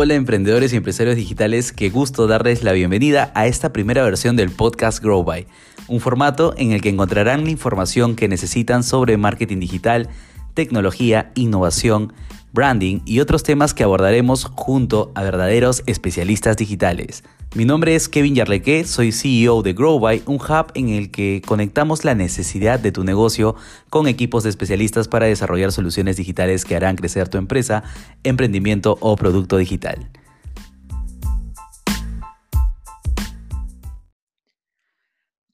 Hola 0.00 0.14
emprendedores 0.14 0.72
y 0.72 0.76
empresarios 0.76 1.16
digitales, 1.16 1.72
qué 1.72 1.90
gusto 1.90 2.28
darles 2.28 2.62
la 2.62 2.70
bienvenida 2.70 3.32
a 3.34 3.48
esta 3.48 3.72
primera 3.72 4.04
versión 4.04 4.36
del 4.36 4.48
podcast 4.48 5.02
Grow 5.02 5.24
By, 5.24 5.48
un 5.88 5.98
formato 5.98 6.54
en 6.56 6.70
el 6.70 6.80
que 6.80 6.88
encontrarán 6.88 7.42
la 7.42 7.50
información 7.50 8.14
que 8.14 8.28
necesitan 8.28 8.84
sobre 8.84 9.16
marketing 9.16 9.58
digital, 9.58 10.08
tecnología, 10.54 11.32
innovación, 11.34 12.12
branding 12.52 13.00
y 13.04 13.20
otros 13.20 13.42
temas 13.42 13.74
que 13.74 13.84
abordaremos 13.84 14.44
junto 14.44 15.12
a 15.14 15.22
verdaderos 15.22 15.82
especialistas 15.86 16.56
digitales. 16.56 17.24
Mi 17.54 17.64
nombre 17.64 17.94
es 17.94 18.08
Kevin 18.08 18.34
Yarleque, 18.34 18.84
soy 18.84 19.10
CEO 19.10 19.62
de 19.62 19.72
GrowBy, 19.72 20.22
un 20.26 20.36
hub 20.36 20.70
en 20.74 20.90
el 20.90 21.10
que 21.10 21.42
conectamos 21.46 22.04
la 22.04 22.14
necesidad 22.14 22.78
de 22.78 22.92
tu 22.92 23.04
negocio 23.04 23.56
con 23.88 24.06
equipos 24.06 24.42
de 24.44 24.50
especialistas 24.50 25.08
para 25.08 25.26
desarrollar 25.26 25.72
soluciones 25.72 26.16
digitales 26.16 26.64
que 26.64 26.76
harán 26.76 26.96
crecer 26.96 27.28
tu 27.28 27.38
empresa, 27.38 27.84
emprendimiento 28.22 28.98
o 29.00 29.16
producto 29.16 29.56
digital. 29.56 30.10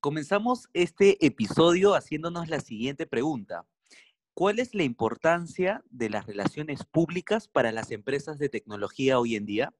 Comenzamos 0.00 0.68
este 0.74 1.24
episodio 1.24 1.94
haciéndonos 1.94 2.48
la 2.48 2.60
siguiente 2.60 3.06
pregunta. 3.06 3.64
¿Cuál 4.36 4.58
es 4.58 4.74
la 4.74 4.82
importancia 4.82 5.84
de 5.90 6.10
las 6.10 6.26
relaciones 6.26 6.84
públicas 6.84 7.46
para 7.46 7.70
las 7.70 7.92
empresas 7.92 8.36
de 8.36 8.48
tecnología 8.48 9.20
hoy 9.20 9.36
en 9.36 9.46
día? 9.46 9.72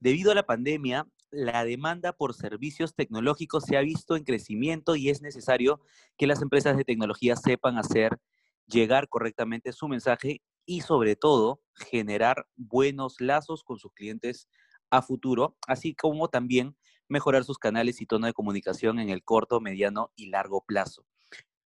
Debido 0.00 0.32
a 0.32 0.34
la 0.34 0.46
pandemia, 0.46 1.06
la 1.30 1.64
demanda 1.64 2.12
por 2.12 2.34
servicios 2.34 2.96
tecnológicos 2.96 3.62
se 3.62 3.76
ha 3.76 3.82
visto 3.82 4.16
en 4.16 4.24
crecimiento 4.24 4.96
y 4.96 5.10
es 5.10 5.22
necesario 5.22 5.80
que 6.18 6.26
las 6.26 6.42
empresas 6.42 6.76
de 6.76 6.84
tecnología 6.84 7.36
sepan 7.36 7.78
hacer 7.78 8.18
llegar 8.66 9.08
correctamente 9.08 9.72
su 9.72 9.86
mensaje 9.86 10.42
y 10.66 10.80
sobre 10.80 11.14
todo 11.14 11.62
generar 11.76 12.48
buenos 12.56 13.20
lazos 13.20 13.62
con 13.62 13.78
sus 13.78 13.92
clientes 13.92 14.48
a 14.90 15.02
futuro, 15.02 15.56
así 15.68 15.94
como 15.94 16.28
también 16.28 16.76
mejorar 17.08 17.44
sus 17.44 17.58
canales 17.58 18.00
y 18.00 18.06
tono 18.06 18.26
de 18.26 18.32
comunicación 18.32 18.98
en 18.98 19.10
el 19.10 19.22
corto, 19.22 19.60
mediano 19.60 20.10
y 20.16 20.30
largo 20.30 20.64
plazo. 20.66 21.06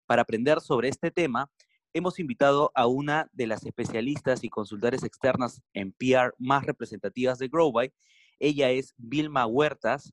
Para 0.06 0.22
aprender 0.22 0.60
sobre 0.60 0.88
este 0.88 1.12
tema, 1.12 1.50
hemos 1.96 2.18
invitado 2.18 2.70
a 2.74 2.86
una 2.86 3.30
de 3.32 3.46
las 3.46 3.64
especialistas 3.64 4.44
y 4.44 4.50
consultores 4.50 5.02
externas 5.02 5.62
en 5.72 5.92
PR 5.92 6.34
más 6.38 6.66
representativas 6.66 7.38
de 7.38 7.48
GrowBy. 7.48 7.90
Ella 8.38 8.70
es 8.70 8.92
Vilma 8.98 9.46
Huertas, 9.46 10.12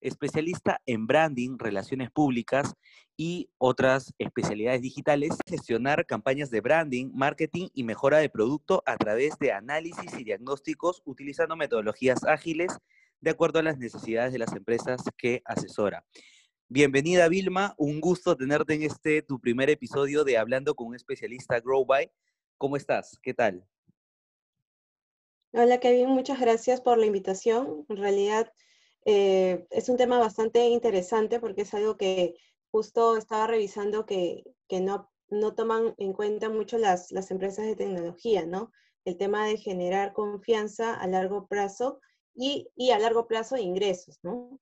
especialista 0.00 0.80
en 0.86 1.06
branding, 1.06 1.56
relaciones 1.56 2.10
públicas 2.10 2.74
y 3.16 3.48
otras 3.58 4.12
especialidades 4.18 4.82
digitales, 4.82 5.38
gestionar 5.46 6.04
campañas 6.04 6.50
de 6.50 6.62
branding, 6.62 7.12
marketing 7.14 7.68
y 7.74 7.84
mejora 7.84 8.18
de 8.18 8.28
producto 8.28 8.82
a 8.84 8.96
través 8.96 9.38
de 9.38 9.52
análisis 9.52 10.18
y 10.18 10.24
diagnósticos 10.24 11.00
utilizando 11.04 11.54
metodologías 11.54 12.24
ágiles 12.24 12.76
de 13.20 13.30
acuerdo 13.30 13.60
a 13.60 13.62
las 13.62 13.78
necesidades 13.78 14.32
de 14.32 14.40
las 14.40 14.52
empresas 14.56 15.00
que 15.16 15.42
asesora. 15.44 16.04
Bienvenida 16.72 17.26
Vilma, 17.26 17.74
un 17.78 18.00
gusto 18.00 18.36
tenerte 18.36 18.74
en 18.74 18.84
este 18.84 19.22
tu 19.22 19.40
primer 19.40 19.68
episodio 19.70 20.22
de 20.22 20.38
Hablando 20.38 20.76
con 20.76 20.86
un 20.86 20.94
especialista 20.94 21.58
Grow 21.58 21.84
By. 21.84 22.12
¿Cómo 22.58 22.76
estás? 22.76 23.18
¿Qué 23.20 23.34
tal? 23.34 23.66
Hola 25.52 25.80
Kevin, 25.80 26.10
muchas 26.10 26.38
gracias 26.38 26.80
por 26.80 26.96
la 26.96 27.06
invitación. 27.06 27.86
En 27.88 27.96
realidad 27.96 28.52
eh, 29.04 29.66
es 29.70 29.88
un 29.88 29.96
tema 29.96 30.20
bastante 30.20 30.68
interesante 30.68 31.40
porque 31.40 31.62
es 31.62 31.74
algo 31.74 31.96
que 31.96 32.36
justo 32.70 33.16
estaba 33.16 33.48
revisando 33.48 34.06
que, 34.06 34.44
no, 34.70 35.10
no 35.28 35.56
toman 35.56 35.96
en 35.98 36.12
cuenta 36.12 36.50
mucho 36.50 36.78
las, 36.78 37.10
las 37.10 37.32
empresas 37.32 37.66
de 37.66 37.74
tecnología, 37.74 38.46
¿no? 38.46 38.70
El 39.04 39.16
tema 39.16 39.44
de 39.44 39.56
generar 39.56 40.12
confianza 40.12 40.94
a 40.94 41.08
largo 41.08 41.48
plazo 41.48 41.98
y, 42.32 42.68
y 42.76 42.92
a 42.92 43.00
largo 43.00 43.26
plazo 43.26 43.56
ingresos, 43.56 44.20
¿no? 44.22 44.60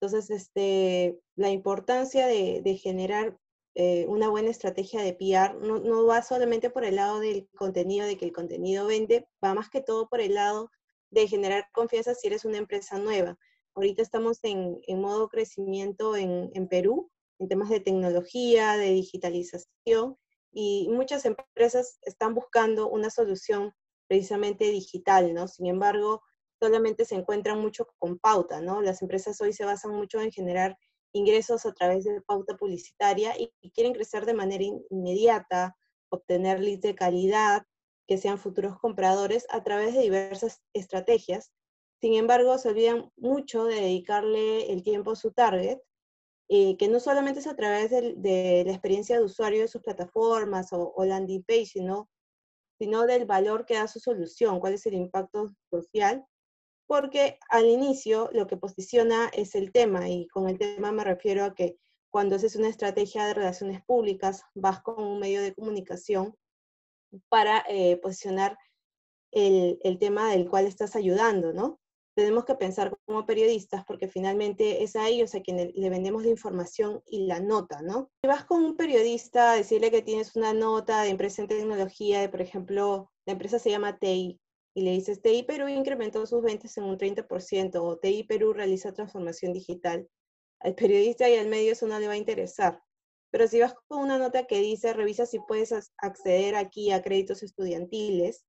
Entonces, 0.00 0.30
este, 0.30 1.18
la 1.34 1.50
importancia 1.50 2.26
de, 2.26 2.80
generar 2.80 3.36
eh, 3.74 4.06
una 4.06 4.28
buena 4.28 4.50
estrategia 4.50 5.02
de 5.02 5.12
PR 5.12 5.58
no, 5.60 6.06
va 6.06 6.22
solamente 6.22 6.70
por 6.70 6.84
el 6.84 6.96
lado 6.96 7.18
del 7.18 7.48
contenido, 7.56 8.06
de 8.06 8.16
que 8.16 8.24
el 8.24 8.32
contenido 8.32 8.86
vende, 8.86 9.26
va 9.44 9.54
más 9.54 9.68
que 9.70 9.80
todo 9.80 10.08
por 10.08 10.20
el 10.20 10.34
lado 10.34 10.70
de 11.10 11.26
generar 11.26 11.66
confianza 11.72 12.14
si 12.14 12.28
eres 12.28 12.44
una 12.44 12.58
empresa 12.58 12.98
nueva. 13.00 13.36
Ahorita 13.74 14.02
estamos 14.02 14.38
en, 14.44 14.80
modo 15.00 15.28
crecimiento 15.28 16.14
en, 16.16 16.50
en 16.54 16.68
Perú, 16.68 17.10
en 17.40 17.48
temas 17.48 17.68
de 17.68 17.80
tecnología, 17.80 18.76
de 18.76 18.90
digitalización, 18.90 20.16
y 20.52 20.88
muchas 20.90 21.24
empresas 21.24 21.98
están 22.02 22.34
buscando 22.34 22.88
una 22.88 23.10
solución 23.10 23.72
precisamente 24.06 24.70
digital, 24.70 25.34
¿no? 25.34 25.48
Sin 25.48 25.66
embargo, 25.66 26.22
solamente 26.60 27.04
se 27.04 27.14
encuentran 27.14 27.60
mucho 27.60 27.88
con 27.98 28.18
pauta, 28.18 28.60
¿no? 28.60 28.82
Las 28.82 29.02
empresas 29.02 29.40
hoy 29.40 29.52
se 29.52 29.64
basan 29.64 29.92
mucho 29.92 30.20
en 30.20 30.32
generar 30.32 30.76
ingresos 31.12 31.64
a 31.66 31.72
través 31.72 32.04
de 32.04 32.20
pauta 32.22 32.56
publicitaria 32.56 33.34
y, 33.38 33.52
quieren 33.70 33.94
crecer 33.94 34.26
de 34.26 34.34
manera 34.34 34.64
inmediata, 34.90 35.76
obtener 36.10 36.60
leads 36.60 36.82
de 36.82 36.94
calidad, 36.94 37.62
que 38.06 38.18
sean 38.18 38.38
futuros 38.38 38.78
compradores 38.78 39.46
a 39.50 39.62
través 39.62 39.94
de 39.94 40.00
diversas 40.00 40.62
estrategias. 40.72 41.52
Sin 42.00 42.14
embargo, 42.14 42.56
se 42.58 42.70
olvidan 42.70 43.10
mucho 43.16 43.64
de 43.64 43.76
dedicarle 43.76 44.72
el 44.72 44.82
tiempo 44.82 45.12
a 45.12 45.16
su 45.16 45.32
target, 45.32 45.78
eh, 46.48 46.76
que 46.78 46.88
no 46.88 47.00
solamente 47.00 47.40
es 47.40 47.46
a 47.46 47.56
través 47.56 47.90
de, 47.90 48.62
la 48.64 48.72
experiencia 48.72 49.18
de 49.18 49.24
usuario 49.24 49.60
de 49.60 49.68
sus 49.68 49.82
plataformas 49.82 50.72
o, 50.72 50.94
o 50.96 51.04
landing 51.04 51.44
page, 51.44 51.66
sino, 51.66 52.08
sino 52.78 53.04
del 53.06 53.26
valor 53.26 53.66
que 53.66 53.74
da 53.74 53.86
su 53.88 54.00
solución, 54.00 54.60
cuál 54.60 54.74
es 54.74 54.86
el 54.86 54.94
impacto 54.94 55.54
social 55.70 56.24
porque 56.88 57.38
al 57.50 57.66
inicio 57.66 58.30
lo 58.32 58.48
que 58.48 58.56
posiciona 58.56 59.28
es 59.34 59.54
el 59.54 59.70
tema 59.70 60.08
y 60.08 60.26
con 60.26 60.48
el 60.48 60.58
tema 60.58 60.90
me 60.90 61.04
refiero 61.04 61.44
a 61.44 61.54
que 61.54 61.76
cuando 62.10 62.36
haces 62.36 62.56
una 62.56 62.70
estrategia 62.70 63.26
de 63.26 63.34
relaciones 63.34 63.84
públicas, 63.84 64.42
vas 64.54 64.80
con 64.80 65.04
un 65.04 65.20
medio 65.20 65.42
de 65.42 65.54
comunicación 65.54 66.34
para 67.28 67.62
eh, 67.68 67.98
posicionar 67.98 68.56
el, 69.30 69.98
tema 70.00 70.30
del 70.30 70.48
cual 70.48 70.66
estás 70.66 70.96
ayudando, 70.96 71.52
¿no? 71.52 71.78
Tenemos 72.16 72.46
que 72.46 72.54
pensar 72.54 72.96
como 73.04 73.26
periodistas 73.26 73.84
porque 73.84 74.08
finalmente 74.08 74.82
es 74.82 74.96
a 74.96 75.06
ellos 75.06 75.34
a 75.34 75.42
quienes 75.42 75.74
le 75.74 75.90
vendemos 75.90 76.24
la 76.24 76.30
información 76.30 77.02
y 77.06 77.26
la 77.26 77.38
nota, 77.38 77.82
¿no? 77.82 78.10
Si 78.22 78.28
vas 78.28 78.46
con 78.46 78.64
un 78.64 78.76
periodista 78.76 79.52
a 79.52 79.56
decirle 79.56 79.90
que 79.90 80.02
tienes 80.02 80.34
una 80.34 80.54
nota 80.54 81.02
de 81.02 81.10
empresa 81.10 81.42
en 81.42 81.48
tecnología, 81.48 82.20
de 82.22 82.30
por 82.30 82.40
ejemplo, 82.40 83.12
la 83.26 83.34
empresa 83.34 83.58
se 83.58 83.70
llama 83.70 83.98
TI, 83.98 84.40
y 84.78 84.82
le 84.82 84.92
dices, 84.92 85.20
TI 85.20 85.42
Perú 85.42 85.66
incrementó 85.66 86.24
sus 86.24 86.40
ventas 86.40 86.76
en 86.78 86.84
un 86.84 86.96
30% 86.96 87.82
o 87.82 87.98
TI 87.98 88.22
Perú 88.22 88.52
realiza 88.52 88.92
transformación 88.92 89.52
digital, 89.52 90.08
al 90.60 90.76
periodista 90.76 91.28
y 91.28 91.34
al 91.34 91.48
medio 91.48 91.72
eso 91.72 91.88
no 91.88 91.98
le 91.98 92.06
va 92.06 92.12
a 92.12 92.16
interesar. 92.16 92.80
Pero 93.32 93.48
si 93.48 93.58
vas 93.58 93.74
con 93.88 93.98
una 93.98 94.18
nota 94.18 94.44
que 94.46 94.60
dice, 94.60 94.92
revisa 94.92 95.26
si 95.26 95.40
puedes 95.40 95.74
acceder 95.96 96.54
aquí 96.54 96.92
a 96.92 97.02
créditos 97.02 97.42
estudiantiles, 97.42 98.44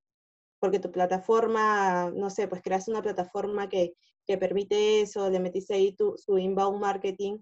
porque 0.59 0.79
tu 0.79 0.91
plataforma, 0.91 2.11
no 2.11 2.29
sé, 2.29 2.47
pues 2.47 2.61
creas 2.61 2.87
una 2.87 3.01
plataforma 3.01 3.67
que, 3.67 3.95
que 4.27 4.37
permite 4.37 5.01
eso, 5.01 5.31
le 5.31 5.39
metiste 5.39 5.73
ahí 5.73 5.95
tu, 5.95 6.15
inbound 6.37 6.79
marketing, 6.79 7.39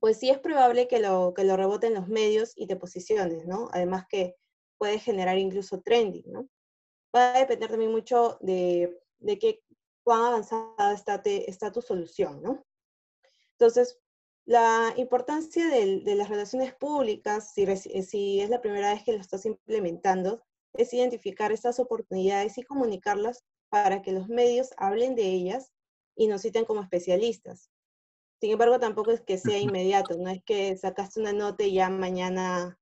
pues 0.00 0.18
sí 0.18 0.30
es 0.30 0.38
probable 0.38 0.88
que 0.88 0.98
lo, 0.98 1.34
que 1.36 1.44
lo 1.44 1.58
reboten 1.58 1.92
los 1.92 2.08
medios 2.08 2.54
y 2.56 2.68
te 2.68 2.76
posiciones, 2.76 3.46
¿no? 3.46 3.68
Además 3.72 4.06
que 4.08 4.34
puede 4.78 4.98
generar 4.98 5.36
incluso 5.36 5.82
trending, 5.82 6.24
¿no? 6.32 6.48
Va 7.16 7.34
a 7.34 7.38
depender 7.40 7.70
también 7.70 7.90
mucho 7.90 8.38
de, 8.40 9.00
de 9.18 9.38
qué, 9.38 9.62
cuán 10.04 10.24
avanzada 10.24 10.92
está, 10.92 11.20
está 11.24 11.72
tu 11.72 11.82
solución, 11.82 12.42
¿no? 12.42 12.64
Entonces, 13.52 13.98
la 14.44 14.94
importancia 14.96 15.66
de, 15.66 16.00
de 16.00 16.14
las 16.14 16.28
relaciones 16.28 16.74
públicas, 16.74 17.52
si, 17.52 17.66
si, 17.76 18.40
es 18.40 18.50
la 18.50 18.60
primera 18.60 18.92
vez 18.92 19.02
que 19.02 19.12
lo 19.12 19.18
estás 19.18 19.44
implementando, 19.46 20.44
es 20.74 20.92
identificar 20.92 21.52
estas 21.52 21.80
oportunidades 21.80 22.56
y 22.58 22.62
comunicarlas 22.62 23.44
para 23.68 24.02
que 24.02 24.12
los 24.12 24.28
medios 24.28 24.70
hablen 24.76 25.16
de 25.16 25.24
ellas 25.24 25.72
y 26.14 26.28
nos 26.28 26.42
citen 26.42 26.64
como 26.64 26.82
especialistas. 26.82 27.70
Sin 28.40 28.52
embargo, 28.52 28.78
tampoco 28.78 29.10
es 29.10 29.22
que 29.22 29.38
sea 29.38 29.58
inmediato, 29.58 30.16
no 30.18 30.30
es 30.30 30.42
que 30.44 30.76
sacaste 30.76 31.20
una 31.20 31.32
nota 31.32 31.64
y 31.64 31.74
ya 31.74 31.88
mañana 31.88 32.78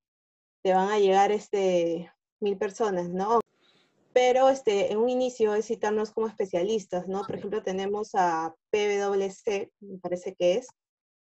te 0.62 0.74
van 0.74 0.90
a 0.90 0.98
llegar 0.98 1.30
este, 1.30 2.12
mil 2.40 2.58
personas, 2.58 3.08
¿no? 3.08 3.40
Pero 4.14 4.48
este, 4.48 4.92
en 4.92 4.98
un 4.98 5.10
inicio 5.10 5.54
es 5.54 5.66
citarnos 5.66 6.12
como 6.12 6.28
especialistas, 6.28 7.08
¿no? 7.08 7.22
Por 7.24 7.34
ejemplo, 7.34 7.64
tenemos 7.64 8.10
a 8.14 8.54
PwC, 8.70 9.72
me 9.80 9.98
parece 9.98 10.36
que 10.36 10.54
es, 10.54 10.68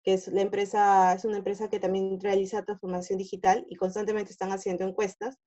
que 0.02 0.12
es 0.12 0.28
la 0.28 0.42
empresa, 0.42 1.14
es 1.14 1.24
una 1.24 1.38
empresa 1.38 1.70
que 1.70 1.80
también 1.80 2.20
realiza 2.20 2.62
transformación 2.62 3.18
digital 3.18 3.64
y 3.70 3.76
constantemente 3.76 4.32
están 4.32 4.52
haciendo 4.52 4.84
encuestas 4.84 5.38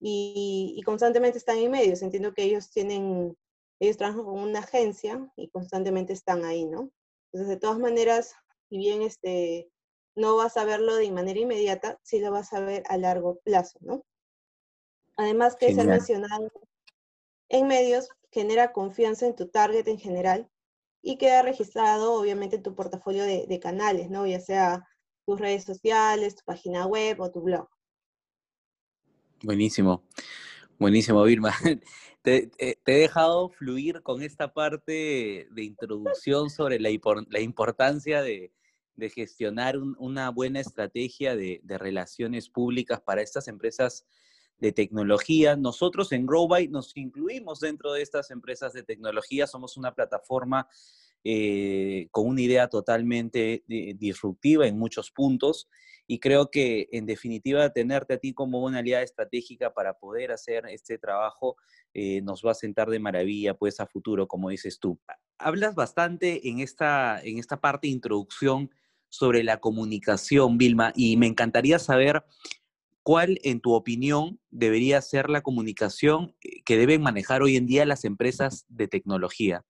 y, 0.00 0.74
y 0.76 0.82
constantemente 0.82 1.38
están 1.38 1.58
en 1.58 1.70
medios. 1.70 2.02
Entiendo 2.02 2.34
que 2.34 2.42
ellos 2.42 2.70
tienen, 2.70 3.36
ellos 3.78 3.96
trabajan 3.96 4.24
con 4.24 4.40
una 4.40 4.58
agencia 4.58 5.32
y 5.36 5.48
constantemente 5.50 6.12
están 6.12 6.44
ahí, 6.44 6.64
¿no? 6.64 6.90
Entonces, 7.26 7.48
de 7.48 7.56
todas 7.56 7.78
maneras, 7.78 8.34
si 8.68 8.78
bien 8.78 9.02
este, 9.02 9.70
no 10.16 10.34
vas 10.34 10.56
a 10.56 10.64
verlo 10.64 10.96
de 10.96 11.12
manera 11.12 11.38
inmediata, 11.38 12.00
sí 12.02 12.18
lo 12.18 12.32
vas 12.32 12.52
a 12.52 12.58
ver 12.58 12.82
a 12.88 12.96
largo 12.96 13.38
plazo, 13.44 13.78
¿no? 13.80 14.04
Además 15.16 15.54
que 15.54 15.72
se 15.72 15.82
ha 15.82 15.84
mencionado 15.84 16.50
en 17.50 17.66
medios, 17.66 18.08
genera 18.30 18.72
confianza 18.72 19.26
en 19.26 19.36
tu 19.36 19.48
target 19.48 19.86
en 19.88 19.98
general 19.98 20.48
y 21.02 21.18
queda 21.18 21.42
registrado 21.42 22.14
obviamente 22.14 22.56
en 22.56 22.62
tu 22.62 22.74
portafolio 22.74 23.24
de, 23.24 23.46
de 23.46 23.60
canales, 23.60 24.08
¿no? 24.08 24.26
Ya 24.26 24.40
sea 24.40 24.86
tus 25.26 25.38
redes 25.38 25.64
sociales, 25.64 26.36
tu 26.36 26.44
página 26.44 26.86
web 26.86 27.20
o 27.20 27.30
tu 27.30 27.42
blog. 27.42 27.68
Buenísimo, 29.42 30.04
buenísimo, 30.78 31.22
Vilma. 31.24 31.54
Te, 32.22 32.50
he 32.58 32.76
dejado 32.84 33.48
fluir 33.48 34.02
con 34.02 34.22
esta 34.22 34.52
parte 34.52 35.48
de 35.50 35.64
introducción 35.64 36.50
sobre 36.50 36.78
la, 36.78 36.90
la 37.30 37.40
importancia 37.40 38.20
de, 38.20 38.52
de 38.94 39.10
gestionar 39.10 39.78
una 39.78 40.30
buena 40.30 40.60
estrategia 40.60 41.34
de, 41.34 41.60
de, 41.64 41.78
relaciones 41.78 42.50
públicas 42.50 43.00
para 43.00 43.22
estas 43.22 43.48
empresas 43.48 44.04
de 44.60 44.72
tecnología. 44.72 45.56
Nosotros 45.56 46.12
en 46.12 46.26
GrowBy 46.26 46.68
nos 46.68 46.96
incluimos 46.96 47.60
dentro 47.60 47.92
de 47.92 48.02
estas 48.02 48.30
empresas 48.30 48.72
de 48.72 48.82
tecnología. 48.82 49.46
Somos 49.46 49.76
una 49.76 49.94
plataforma 49.94 50.68
eh, 51.24 52.08
con 52.10 52.26
una 52.26 52.40
idea 52.40 52.68
totalmente 52.68 53.64
eh, 53.68 53.94
disruptiva 53.94 54.66
en 54.66 54.78
muchos 54.78 55.10
puntos 55.10 55.68
y 56.06 56.18
creo 56.18 56.50
que 56.50 56.88
en 56.92 57.06
definitiva 57.06 57.70
tenerte 57.70 58.14
a 58.14 58.18
ti 58.18 58.32
como 58.32 58.64
una 58.64 58.78
aliada 58.78 59.04
estratégica 59.04 59.72
para 59.72 59.98
poder 59.98 60.32
hacer 60.32 60.64
este 60.70 60.98
trabajo 60.98 61.56
eh, 61.92 62.20
nos 62.22 62.42
va 62.44 62.52
a 62.52 62.54
sentar 62.54 62.88
de 62.88 62.98
maravilla 62.98 63.54
pues 63.54 63.80
a 63.80 63.86
futuro, 63.86 64.26
como 64.26 64.48
dices 64.48 64.80
tú. 64.80 64.98
Hablas 65.38 65.74
bastante 65.74 66.48
en 66.48 66.60
esta, 66.60 67.20
en 67.22 67.38
esta 67.38 67.60
parte 67.60 67.86
de 67.86 67.92
introducción 67.92 68.70
sobre 69.08 69.42
la 69.42 69.58
comunicación, 69.58 70.56
Vilma, 70.56 70.92
y 70.96 71.16
me 71.16 71.26
encantaría 71.26 71.78
saber 71.78 72.24
cuál, 73.02 73.38
en 73.42 73.60
tu 73.60 73.72
opinión, 73.72 74.40
debería 74.50 75.00
ser 75.00 75.30
la 75.30 75.42
comunicación 75.42 76.34
que 76.64 76.76
deben 76.76 77.02
manejar 77.02 77.42
hoy 77.42 77.56
en 77.56 77.66
día 77.66 77.84
las 77.86 78.04
empresas 78.04 78.64
de 78.68 78.88
tecnología. 78.88 79.64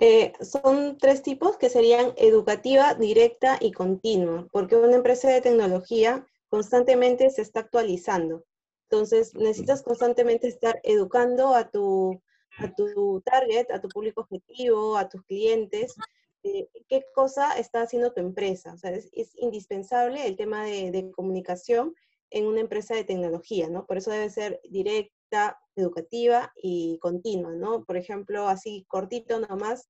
Eh, 0.00 0.32
son 0.40 0.96
tres 0.96 1.22
tipos 1.22 1.56
que 1.56 1.68
serían 1.68 2.12
educativa, 2.16 2.94
directa 2.94 3.58
y 3.60 3.72
continua, 3.72 4.46
porque 4.52 4.76
una 4.76 4.94
empresa 4.94 5.28
de 5.28 5.40
tecnología 5.40 6.24
constantemente 6.48 7.30
se 7.30 7.42
está 7.42 7.60
actualizando. 7.60 8.44
Entonces, 8.88 9.34
necesitas 9.34 9.82
constantemente 9.82 10.46
estar 10.46 10.80
educando 10.84 11.54
a 11.54 11.68
tu, 11.68 12.22
a 12.58 12.72
tu 12.74 13.20
target, 13.22 13.70
a 13.72 13.80
tu 13.80 13.88
público 13.88 14.20
objetivo, 14.20 14.96
a 14.96 15.08
tus 15.08 15.22
clientes, 15.24 15.94
eh, 16.42 16.68
qué 16.88 17.04
cosa 17.14 17.58
está 17.58 17.82
haciendo 17.82 18.12
tu 18.12 18.20
empresa. 18.20 18.72
O 18.74 18.78
sea, 18.78 18.90
es, 18.90 19.10
indispensable 19.36 20.26
el 20.26 20.36
tema 20.36 20.64
de, 20.64 20.90
de, 20.90 21.10
comunicación 21.10 21.94
en 22.30 22.46
una 22.46 22.60
empresa 22.60 22.94
de 22.94 23.04
tecnología, 23.04 23.68
¿no? 23.68 23.86
Por 23.86 23.98
eso 23.98 24.10
debe 24.10 24.30
ser 24.30 24.60
directa 24.68 25.58
educativa 25.76 26.52
y 26.62 26.98
continua, 27.00 27.52
¿no? 27.52 27.84
Por 27.84 27.96
ejemplo, 27.96 28.48
así 28.48 28.84
cortito 28.88 29.40
nomás, 29.40 29.88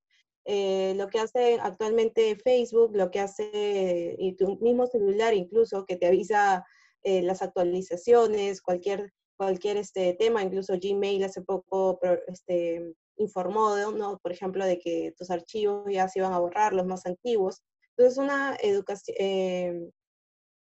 eh, 0.50 0.95
lo 0.97 1.09
que 1.09 1.19
hace 1.19 1.59
actualmente 1.61 2.37
Facebook, 2.37 2.97
lo 2.97 3.11
que 3.11 3.21
hace 3.21 4.17
y 4.19 4.35
tu 4.35 4.56
mismo 4.61 4.87
celular 4.87 5.35
incluso, 5.35 5.85
que 5.85 5.97
te 5.97 6.06
avisa 6.06 6.65
eh, 7.03 7.21
las 7.23 7.43
actualizaciones, 7.43 8.62
cualquier, 8.62 9.12
cualquier 9.37 9.77
este, 9.77 10.15
tema, 10.15 10.43
incluso 10.43 10.73
Gmail 10.81 11.23
hace 11.25 11.43
poco 11.43 12.00
este, 12.29 12.95
informó, 13.19 13.76
¿no? 13.76 14.19
por 14.19 14.32
ejemplo, 14.32 14.65
de 14.65 14.79
que 14.79 15.15
tus 15.17 15.31
archivos 15.31 15.85
ya 15.91 16.09
se 16.09 16.20
iban 16.20 16.32
a 16.32 16.38
borrar, 16.38 16.73
los 16.73 16.87
más 16.87 17.06
antiguos. 17.06 17.62
Entonces, 17.97 18.19
una 18.19 18.56
educación, 18.62 19.17
eh, 19.19 19.91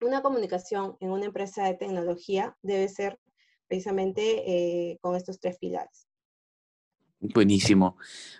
una 0.01 0.21
comunicación 0.21 0.95
en 0.99 1.11
una 1.11 1.25
empresa 1.25 1.65
de 1.65 1.75
tecnología 1.75 2.55
debe 2.61 2.87
ser 2.87 3.19
precisamente 3.67 4.43
eh, 4.45 4.97
con 5.01 5.15
estos 5.15 5.39
tres 5.39 5.57
pilares. 5.57 6.07
Buenísimo, 7.19 7.97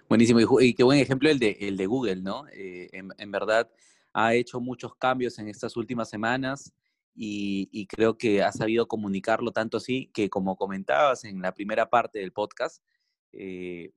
buenísimo. 0.08 0.40
Y, 0.62 0.74
qué 0.74 0.84
buen 0.84 1.00
ejemplo 1.00 1.30
el 1.30 1.40
de, 1.40 1.58
el 1.62 1.78
de 1.78 1.86
Google, 1.86 2.18
¿no? 2.18 2.46
Eh, 2.52 2.90
en, 2.92 3.32
verdad 3.32 3.70
ha 4.14 4.36
hecho 4.36 4.60
muchos 4.60 4.96
cambios 4.96 5.40
en 5.40 5.48
estas 5.48 5.76
últimas 5.76 6.10
semanas 6.10 6.74
y, 7.16 7.88
creo 7.88 8.18
que 8.18 8.44
ha 8.44 8.52
sabido 8.52 8.88
comunicarlo 8.88 9.52
tanto 9.52 9.78
así 9.78 10.12
que, 10.14 10.30
como 10.30 10.58
comentabas 10.58 11.24
en 11.24 11.42
la 11.42 11.54
primera 11.54 11.90
parte 11.90 12.20
del 12.20 12.34
podcast, 12.34 12.84
eh, 13.38 13.92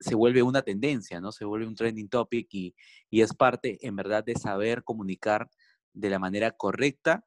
se 0.00 0.14
vuelve 0.14 0.42
una 0.42 0.62
tendencia, 0.62 1.20
¿no? 1.20 1.32
Se 1.32 1.44
vuelve 1.44 1.66
un 1.66 1.74
trending 1.74 2.08
topic 2.08 2.48
y, 2.52 2.74
y 3.10 3.20
es 3.20 3.34
parte, 3.34 3.78
en 3.86 3.96
verdad, 3.96 4.24
de 4.24 4.34
saber 4.34 4.82
comunicar 4.82 5.48
de 5.92 6.10
la 6.10 6.18
manera 6.18 6.50
correcta 6.50 7.24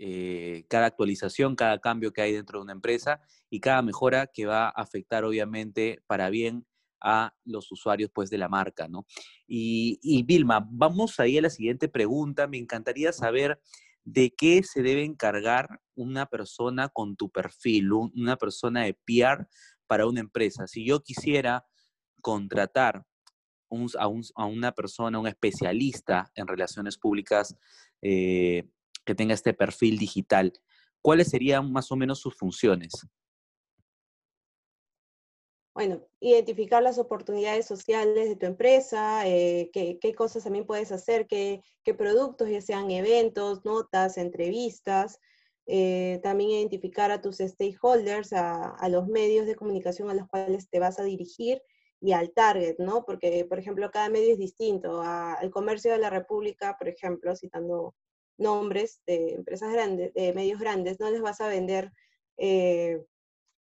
eh, 0.00 0.64
cada 0.68 0.86
actualización, 0.86 1.56
cada 1.56 1.80
cambio 1.80 2.12
que 2.12 2.22
hay 2.22 2.32
dentro 2.32 2.60
de 2.60 2.62
una 2.62 2.72
empresa 2.72 3.20
y 3.50 3.58
cada 3.58 3.82
mejora 3.82 4.28
que 4.32 4.46
va 4.46 4.66
a 4.66 4.70
afectar 4.70 5.24
obviamente 5.24 6.00
para 6.06 6.30
bien 6.30 6.64
a 7.00 7.34
los 7.44 7.72
usuarios 7.72 8.08
pues 8.14 8.30
de 8.30 8.38
la 8.38 8.48
marca, 8.48 8.86
¿no? 8.86 9.06
Y, 9.48 10.22
Vilma, 10.22 10.64
vamos 10.70 11.18
ahí 11.18 11.36
a 11.38 11.42
la 11.42 11.50
siguiente 11.50 11.88
pregunta. 11.88 12.46
Me 12.46 12.58
encantaría 12.58 13.12
saber 13.12 13.60
de 14.04 14.32
qué 14.36 14.62
se 14.62 14.82
debe 14.82 15.02
encargar 15.02 15.80
una 15.96 16.26
persona 16.26 16.88
con 16.88 17.16
tu 17.16 17.28
perfil, 17.30 17.92
una 17.92 18.36
persona 18.36 18.84
de 18.84 18.94
PR 18.94 19.48
para 19.88 20.06
una 20.06 20.20
empresa. 20.20 20.68
Si 20.68 20.86
yo 20.86 21.02
quisiera 21.02 21.66
contratar 22.22 23.04
a, 23.98 24.46
una 24.46 24.72
persona, 24.72 25.18
un 25.18 25.26
especialista 25.26 26.30
en 26.34 26.46
relaciones 26.46 26.96
públicas 26.96 27.56
eh, 28.02 28.68
que 29.04 29.14
tenga 29.14 29.34
este 29.34 29.54
perfil 29.54 29.98
digital, 29.98 30.52
¿cuáles 31.02 31.28
serían 31.28 31.72
más 31.72 31.90
o 31.90 31.96
menos 31.96 32.20
sus 32.20 32.36
funciones? 32.36 32.92
Bueno, 35.78 36.02
identificar 36.18 36.82
las 36.82 36.98
oportunidades 36.98 37.64
sociales 37.64 38.28
de 38.28 38.34
tu 38.34 38.46
empresa, 38.46 39.28
eh, 39.28 39.70
qué, 39.72 40.14
cosas 40.16 40.42
también 40.42 40.66
puedes 40.66 40.90
hacer, 40.90 41.28
qué, 41.28 41.62
productos, 41.96 42.48
ya 42.48 42.60
sean 42.60 42.90
eventos, 42.90 43.64
notas, 43.64 44.18
entrevistas. 44.18 45.20
Eh, 45.70 46.18
también 46.22 46.50
identificar 46.50 47.10
a 47.10 47.20
tus 47.20 47.38
stakeholders, 47.38 48.32
a, 48.32 48.70
a, 48.70 48.88
los 48.88 49.06
medios 49.06 49.46
de 49.46 49.54
comunicación 49.54 50.08
a 50.08 50.14
los 50.14 50.26
cuales 50.26 50.70
te 50.70 50.80
vas 50.80 50.98
a 50.98 51.04
dirigir 51.04 51.60
y 52.00 52.12
al 52.12 52.32
target, 52.32 52.76
¿no? 52.78 53.04
Porque, 53.04 53.44
por 53.44 53.58
ejemplo, 53.58 53.90
cada 53.90 54.08
medio 54.08 54.32
es 54.32 54.38
distinto. 54.38 55.02
al 55.02 55.50
comercio 55.50 55.92
de 55.92 55.98
la 55.98 56.10
República, 56.10 56.76
por 56.78 56.88
ejemplo, 56.88 57.36
citando 57.36 57.94
nombres 58.38 59.02
de 59.06 59.34
empresas 59.34 59.72
grandes, 59.72 60.14
de 60.14 60.32
medios 60.32 60.60
grandes, 60.60 61.00
no 61.00 61.10
les 61.10 61.20
vas 61.20 61.40
a 61.40 61.48
vender 61.48 61.92
eh, 62.38 63.02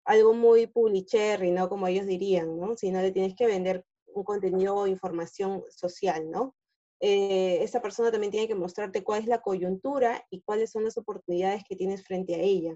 algo 0.05 0.33
muy 0.33 0.67
publicherry, 0.67 1.51
¿no? 1.51 1.69
Como 1.69 1.87
ellos 1.87 2.05
dirían, 2.05 2.59
¿no? 2.59 2.77
Sino 2.77 3.01
le 3.01 3.11
tienes 3.11 3.35
que 3.35 3.47
vender 3.47 3.85
un 4.07 4.23
contenido 4.23 4.75
o 4.75 4.87
información 4.87 5.63
social, 5.69 6.29
¿no? 6.29 6.55
Eh, 6.99 7.59
esa 7.61 7.81
persona 7.81 8.11
también 8.11 8.31
tiene 8.31 8.47
que 8.47 8.55
mostrarte 8.55 9.03
cuál 9.03 9.21
es 9.21 9.27
la 9.27 9.41
coyuntura 9.41 10.25
y 10.29 10.41
cuáles 10.41 10.71
son 10.71 10.85
las 10.85 10.97
oportunidades 10.97 11.63
que 11.67 11.75
tienes 11.75 12.03
frente 12.03 12.35
a 12.35 12.39
ella. 12.39 12.75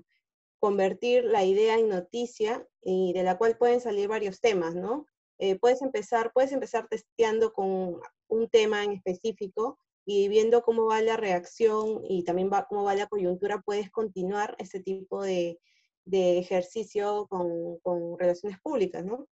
Convertir 0.60 1.24
la 1.24 1.46
idea 1.46 1.78
en 1.78 1.90
noticia 1.90 2.68
y 2.82 3.14
de 3.14 3.24
la 3.24 3.38
cual 3.38 3.58
pueden 3.58 3.82
salir 3.82 4.08
varios 4.08 4.42
temas, 4.42 4.76
¿no? 4.76 5.06
Eh, 5.40 5.58
puedes, 5.58 5.82
empezar, 5.82 6.32
puedes 6.34 6.52
empezar 6.52 6.88
testeando 6.90 7.54
con 7.54 8.02
un 8.28 8.50
tema 8.50 8.84
en 8.84 8.92
específico 8.92 9.80
y 10.06 10.28
viendo 10.28 10.64
cómo 10.64 10.86
va 10.86 11.02
la 11.02 11.16
reacción 11.16 12.02
y 12.04 12.24
también 12.24 12.50
cómo 12.68 12.84
va 12.84 12.96
la 12.96 13.08
coyuntura, 13.08 13.62
puedes 13.62 13.90
continuar 13.90 14.56
ese 14.60 14.82
tipo 14.82 15.24
de, 15.24 15.60
de 16.06 16.40
ejercicio 16.40 17.28
con, 17.30 17.80
con, 17.80 18.18
relaciones 18.18 18.60
públicas, 18.60 19.06
¿no? 19.06 19.28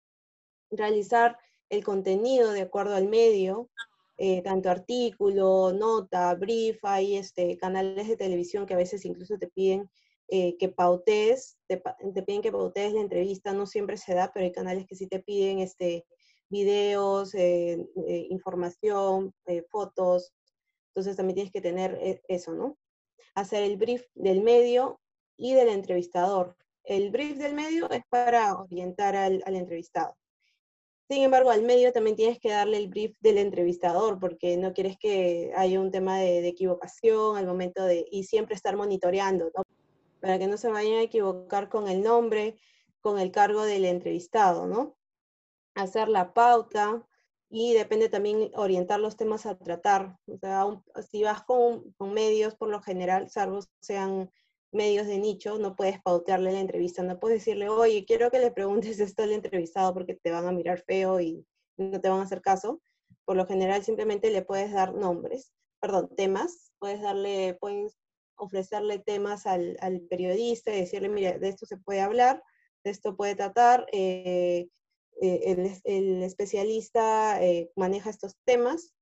Realizar 0.71 1.37
el 1.69 1.83
contenido 1.83 2.51
de 2.51 2.61
acuerdo 2.61 2.95
al 2.95 3.07
medio, 3.07 3.69
eh, 4.25 4.41
tanto 4.41 4.69
artículo, 4.69 5.73
nota, 5.73 6.33
brief, 6.35 6.79
hay 6.85 7.17
este, 7.17 7.57
canales 7.57 8.07
de 8.07 8.15
televisión 8.15 8.65
que 8.65 8.73
a 8.73 8.77
veces 8.77 9.03
incluso 9.03 9.37
te 9.37 9.49
piden 9.49 9.89
eh, 10.29 10.55
que 10.57 10.69
pautes, 10.69 11.57
te, 11.67 11.83
piden 12.25 12.41
que 12.41 12.53
pautes 12.53 12.93
la 12.93 13.01
entrevista, 13.01 13.51
no 13.51 13.65
siempre 13.65 13.97
se 13.97 14.13
da, 14.13 14.31
pero 14.33 14.45
hay 14.45 14.53
canales 14.53 14.85
que 14.87 14.95
sí 14.95 15.07
te 15.07 15.19
piden 15.19 15.59
este, 15.59 16.05
videos, 16.47 17.35
eh, 17.35 17.85
información, 18.29 19.35
fotos, 19.69 20.31
entonces 20.91 21.17
también 21.17 21.35
tienes 21.35 21.51
que 21.51 21.59
tener 21.59 22.21
eso, 22.29 22.53
¿no? 22.53 22.77
Hacer 23.35 23.63
el 23.63 23.75
brief 23.75 24.05
del 24.15 24.41
medio 24.41 25.01
y 25.35 25.53
del 25.53 25.67
entrevistador. 25.67 26.55
El 26.85 27.11
brief 27.11 27.37
del 27.39 27.55
medio 27.55 27.89
es 27.89 28.03
para 28.09 28.55
orientar 28.55 29.17
al, 29.17 29.43
entrevistado. 29.47 30.15
Sin 31.13 31.21
embargo, 31.21 31.51
al 31.51 31.61
medio 31.61 31.93
también 31.93 32.15
tienes 32.15 32.39
que 32.39 32.49
darle 32.49 32.77
el 32.77 32.87
brief 32.87 33.15
del 33.19 33.37
entrevistador, 33.37 34.19
porque 34.19 34.57
no 34.57 34.73
quieres 34.73 34.97
que 34.97 35.53
haya 35.55 35.79
un 35.79 35.91
tema 35.91 36.17
de, 36.17 36.47
equivocación 36.47 37.37
al 37.37 37.45
momento 37.45 37.85
de, 37.85 38.07
y 38.09 38.23
siempre 38.23 38.55
estar 38.55 38.75
monitoreando, 38.75 39.51
¿no? 39.55 39.61
Para 40.21 40.39
que 40.39 40.47
no 40.47 40.57
se 40.57 40.69
vayan 40.69 40.93
a 40.93 41.01
equivocar 41.03 41.69
con 41.69 41.87
el 41.87 42.01
nombre, 42.01 42.57
con 42.99 43.19
el 43.19 43.29
cargo 43.29 43.61
del 43.61 43.85
entrevistado, 43.85 44.65
¿no? 44.65 44.97
Hacer 45.75 46.09
la 46.09 46.33
pauta, 46.33 47.07
y 47.47 47.73
depende 47.73 48.09
también 48.09 48.49
orientar 48.55 48.99
los 48.99 49.15
temas 49.15 49.45
a 49.45 49.55
tratar. 49.55 50.17
O 50.25 50.37
sea, 50.39 50.65
si 51.11 51.21
vas 51.21 51.43
con, 51.43 51.91
con, 51.91 52.11
medios, 52.15 52.55
por 52.55 52.69
lo 52.69 52.81
general, 52.81 53.29
salvo 53.29 53.59
sean 53.81 54.31
medios 54.73 55.07
de 55.07 55.19
nicho, 55.19 55.57
no 55.59 55.75
puedes 55.75 56.01
pautearle 56.01 56.51
la 56.51 56.59
entrevista, 56.59 57.03
no 57.03 57.19
puedes 57.19 57.39
decirle, 57.39 57.69
oye, 57.69 58.05
quiero 58.05 58.31
que 58.31 58.39
le 58.39 58.51
preguntes 58.51 58.99
esto 58.99 59.23
al 59.23 59.31
entrevistado 59.31 59.93
porque 59.93 60.15
te 60.15 60.31
van 60.31 60.47
a 60.47 60.51
mirar 60.51 60.81
feo 60.81 61.19
y 61.19 61.45
no 61.77 61.99
te 62.01 62.09
van 62.09 62.19
a 62.19 62.23
hacer 62.23 62.41
caso. 62.41 62.81
Por 63.25 63.37
lo 63.37 63.45
general 63.45 63.83
simplemente 63.83 64.31
le 64.31 64.41
puedes 64.41 64.71
dar 64.71 64.93
nombres, 64.93 65.53
perdón, 65.79 66.09
temas, 66.15 66.71
puedes 66.79 67.01
darle, 67.01 67.57
puedes 67.59 67.97
ofrecerle 68.35 68.99
temas 68.99 69.45
al, 69.45 69.77
periodista 70.09 70.73
y 70.73 70.81
decirle, 70.81 71.09
mira, 71.09 71.37
de 71.37 71.49
esto 71.49 71.65
se 71.65 71.77
puede 71.77 72.01
hablar, 72.01 72.43
de 72.83 72.91
esto 72.91 73.15
puede 73.15 73.35
tratar, 73.35 73.85
eh, 73.91 74.67
eh, 75.21 75.71
el, 75.85 76.23
especialista 76.23 77.41
eh, 77.41 77.71
maneja 77.75 78.09
estos 78.09 78.35
temas, 78.45 78.93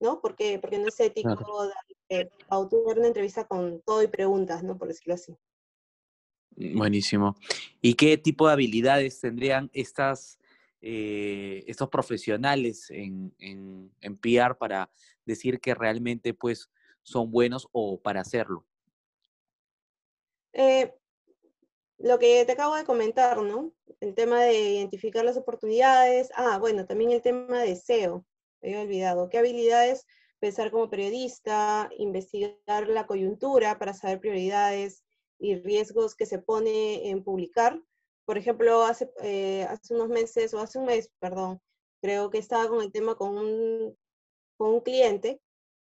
¿no? 0.00 0.20
Porque, 0.20 0.58
porque 0.58 0.78
no 0.78 0.88
es 0.88 0.98
ético 0.98 1.36
claro. 1.36 1.70
Una 2.10 3.06
entrevista 3.06 3.46
con 3.46 3.80
todo 3.82 4.02
y 4.02 4.08
preguntas, 4.08 4.62
¿no? 4.62 4.76
Por 4.76 4.88
decirlo 4.88 5.14
así. 5.14 5.36
Buenísimo. 6.56 7.36
¿Y 7.80 7.94
qué 7.94 8.18
tipo 8.18 8.46
de 8.46 8.52
habilidades 8.52 9.20
tendrían 9.20 9.70
estas, 9.72 10.38
estos 10.80 11.88
profesionales 11.88 12.90
en, 12.90 13.34
en, 13.38 13.92
en 14.00 14.16
PR 14.16 14.56
para 14.56 14.90
decir 15.24 15.60
que 15.60 15.74
realmente 15.74 16.34
pues 16.34 16.70
son 17.02 17.30
buenos 17.30 17.68
o 17.72 18.00
para 18.00 18.20
hacerlo? 18.20 18.66
Eh, 20.52 20.92
lo 21.98 22.18
que 22.18 22.44
te 22.44 22.52
acabo 22.52 22.74
de 22.76 22.84
comentar, 22.84 23.40
¿no? 23.42 23.72
El 24.00 24.14
tema 24.14 24.42
de 24.42 24.74
identificar 24.74 25.24
las 25.24 25.36
oportunidades. 25.36 26.30
Ah, 26.34 26.58
bueno, 26.58 26.86
también 26.86 27.10
el 27.12 27.22
tema 27.22 27.60
de 27.60 27.76
SEO. 27.76 28.24
Me 28.60 28.70
había 28.70 28.82
olvidado. 28.82 29.28
¿Qué 29.28 29.38
habilidades 29.38 30.06
pensar 30.40 30.70
como 30.70 30.90
periodista, 30.90 31.88
investigar 31.98 32.88
la 32.88 33.06
coyuntura 33.06 33.78
para 33.78 33.94
saber 33.94 34.20
prioridades 34.20 35.04
y 35.38 35.56
riesgos 35.56 36.14
que 36.16 36.26
se 36.26 36.38
pone 36.38 37.10
en 37.10 37.22
publicar? 37.22 37.80
Por 38.24 38.38
ejemplo, 38.38 38.82
hace, 38.82 39.10
eh, 39.22 39.64
hace 39.68 39.94
unos 39.94 40.08
meses, 40.08 40.54
o 40.54 40.60
hace 40.60 40.78
un 40.78 40.86
mes, 40.86 41.10
perdón, 41.20 41.60
creo 42.00 42.30
que 42.30 42.38
estaba 42.38 42.68
con 42.68 42.82
el 42.82 42.92
tema 42.92 43.14
con 43.14 43.36
un, 43.36 43.96
con 44.56 44.70
un 44.74 44.80
cliente 44.80 45.40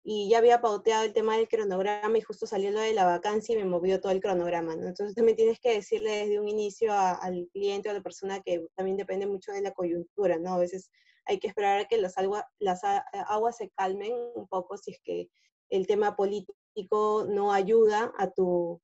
y 0.10 0.30
ya 0.30 0.38
había 0.38 0.62
pauteado 0.62 1.04
el 1.04 1.12
tema 1.12 1.36
del 1.36 1.50
cronograma 1.50 2.18
y 2.18 2.22
justo 2.22 2.48
salió 2.48 2.72
lo 2.72 2.80
de 2.80 2.94
la 2.94 3.04
vacancia 3.04 3.54
y 3.54 3.58
me 3.58 3.66
movió 3.66 4.00
todo 4.00 4.14
el 4.14 4.22
cronograma, 4.22 4.74
¿no? 4.74 4.88
Entonces 4.88 5.14
también 5.16 5.36
tienes 5.36 5.60
que 5.60 5.74
decirle 5.74 6.20
desde 6.20 6.40
un 6.40 6.48
inicio 6.48 6.94
al 6.94 7.50
cliente 7.52 7.90
o 7.90 7.92
a 7.92 7.96
la 7.96 8.02
persona 8.02 8.40
que 8.40 8.66
también 8.76 8.96
depende 8.96 9.28
mucho 9.28 9.52
de 9.52 9.60
la 9.60 9.74
coyuntura, 9.74 10.38
¿no? 10.40 10.54
A 10.54 10.60
veces 10.60 10.92
hay 11.26 11.40
que 11.40 11.48
esperar 11.48 11.80
a 11.80 11.86
que 11.90 11.98
las, 11.98 12.16
las 12.60 12.82
aguas 12.86 13.58
se 13.58 13.70
calmen 13.72 14.14
un 14.34 14.48
poco 14.48 14.78
si 14.78 14.92
es 14.92 15.02
que 15.04 15.30
el 15.70 15.86
tema 15.88 16.16
político 16.16 17.26
no 17.28 17.52
ayuda 17.52 18.14
a 18.18 18.32
tu, 18.32 18.82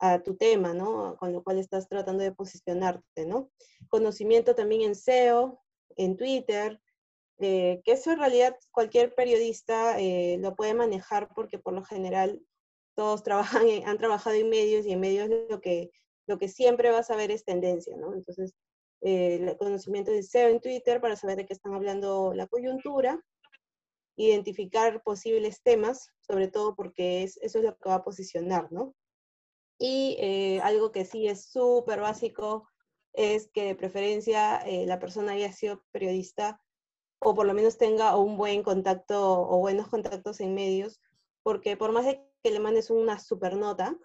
a 0.00 0.24
tu 0.24 0.36
tema, 0.36 0.74
¿no? 0.74 1.16
Con 1.18 1.32
lo 1.32 1.44
cual 1.44 1.58
estás 1.58 1.88
tratando 1.88 2.24
de 2.24 2.32
posicionarte, 2.32 3.26
¿no? 3.26 3.48
Conocimiento 3.90 4.56
también 4.56 4.82
en 4.82 4.96
SEO, 4.96 5.62
en 5.94 6.16
Twitter, 6.16 6.80
eh, 7.46 7.82
que 7.84 7.92
eso 7.92 8.10
en 8.10 8.20
realidad 8.20 8.56
cualquier 8.70 9.14
periodista 9.14 10.00
eh, 10.00 10.38
lo 10.40 10.56
puede 10.56 10.72
manejar 10.72 11.28
porque 11.34 11.58
por 11.58 11.74
lo 11.74 11.84
general 11.84 12.40
todos 12.96 13.22
trabajan 13.24 13.66
han 13.84 13.98
trabajado 13.98 14.34
en 14.34 14.48
medios 14.48 14.86
y 14.86 14.92
en 14.92 15.00
medios 15.00 15.28
lo 15.50 15.60
que, 15.60 15.90
lo 16.26 16.38
que 16.38 16.48
siempre 16.48 16.90
vas 16.90 17.10
a 17.10 17.16
ver 17.16 17.30
es 17.30 17.44
tendencia, 17.44 17.98
¿no? 17.98 18.14
Entonces, 18.14 18.54
eh, 19.02 19.34
el 19.42 19.58
conocimiento 19.58 20.10
de 20.10 20.22
SEO 20.22 20.48
en 20.48 20.60
Twitter 20.60 21.02
para 21.02 21.16
saber 21.16 21.36
de 21.36 21.44
qué 21.44 21.52
están 21.52 21.74
hablando 21.74 22.32
la 22.32 22.46
coyuntura, 22.46 23.22
identificar 24.16 25.02
posibles 25.02 25.60
temas, 25.62 26.08
sobre 26.22 26.48
todo 26.48 26.74
porque 26.74 27.24
es, 27.24 27.36
eso 27.42 27.58
es 27.58 27.64
lo 27.64 27.76
que 27.76 27.90
va 27.90 27.96
a 27.96 28.04
posicionar, 28.04 28.72
¿no? 28.72 28.94
Y 29.78 30.16
algo 30.62 30.92
que 30.92 31.04
sí 31.04 31.26
es 31.28 31.50
súper 31.50 32.00
básico 32.00 32.70
es 33.12 33.50
que 33.52 33.64
de 33.64 33.74
preferencia 33.74 34.64
la 34.86 34.98
persona 34.98 35.32
haya 35.32 35.52
sido 35.52 35.84
periodista 35.92 36.63
o 37.24 37.34
por 37.34 37.46
lo 37.46 37.54
menos 37.54 37.78
tenga 37.78 38.16
un 38.16 38.36
buen 38.36 38.62
contacto 38.62 39.40
o 39.40 39.58
buenos 39.58 39.88
contactos 39.88 40.40
en 40.40 40.54
medios, 40.54 41.00
porque 41.42 41.76
por 41.76 41.90
más 41.90 42.04
de 42.04 42.20
que 42.42 42.50
le 42.50 42.60
mandes 42.60 42.90
una 42.90 43.18
super 43.18 43.56
nota 43.56 43.96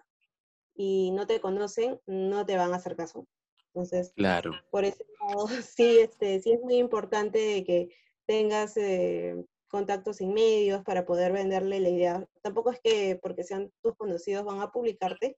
y 0.74 1.10
no 1.12 1.26
te 1.26 1.40
conocen, 1.40 2.00
no 2.06 2.46
te 2.46 2.56
van 2.56 2.72
a 2.72 2.76
hacer 2.76 2.96
caso. 2.96 3.26
Entonces, 3.66 4.12
claro. 4.16 4.52
por 4.70 4.84
ese 4.84 5.04
lado, 5.20 5.46
sí, 5.76 5.98
este, 5.98 6.40
sí 6.40 6.52
es 6.52 6.60
muy 6.62 6.76
importante 6.76 7.62
que 7.64 7.90
tengas 8.26 8.76
eh, 8.78 9.36
contactos 9.68 10.22
en 10.22 10.32
medios 10.32 10.82
para 10.82 11.04
poder 11.04 11.32
venderle 11.32 11.78
la 11.80 11.90
idea. 11.90 12.28
Tampoco 12.40 12.70
es 12.70 12.80
que 12.80 13.18
porque 13.22 13.44
sean 13.44 13.70
tus 13.82 13.94
conocidos 13.96 14.46
van 14.46 14.60
a 14.60 14.72
publicarte, 14.72 15.36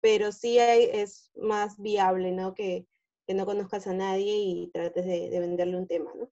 pero 0.00 0.30
sí 0.30 0.58
es 0.58 1.32
más 1.34 1.78
viable, 1.78 2.30
¿no? 2.30 2.54
Que, 2.54 2.86
que, 3.26 3.34
no 3.34 3.44
conozcas 3.44 3.88
a 3.88 3.92
nadie 3.92 4.36
y 4.36 4.70
trates 4.72 5.04
de, 5.04 5.30
de 5.30 5.40
venderle 5.40 5.76
un 5.76 5.88
tema, 5.88 6.12
¿no? 6.14 6.30